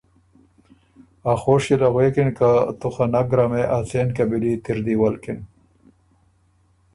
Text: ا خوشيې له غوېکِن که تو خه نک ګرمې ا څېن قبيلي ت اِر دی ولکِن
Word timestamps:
ا 1.31 1.33
خوشيې 1.41 1.75
له 1.81 1.87
غوېکِن 1.93 2.29
که 2.37 2.49
تو 2.79 2.87
خه 2.93 3.05
نک 3.13 3.25
ګرمې 3.31 3.63
ا 3.75 3.77
څېن 3.89 4.07
قبيلي 4.17 4.53
ت 4.63 4.65
اِر 4.71 4.77
دی 4.85 4.95
ولکِن 5.01 5.39